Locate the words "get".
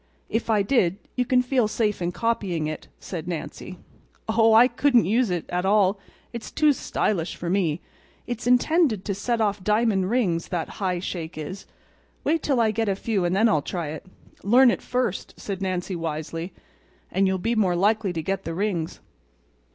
12.71-12.89, 18.23-18.43